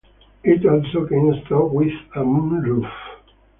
[0.43, 2.89] It also came stock with a moonroof.